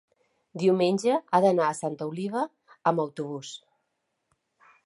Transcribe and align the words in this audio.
diumenge 0.61 1.17
he 1.17 1.41
d'anar 1.45 1.67
a 1.73 1.77
Santa 1.81 2.09
Oliva 2.13 2.49
amb 2.93 3.07
autobús. 3.07 3.53